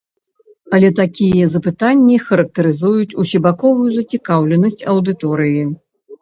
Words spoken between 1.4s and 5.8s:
запытанні характарызуюць усебаковую зацікаўленасць аўдыторыі.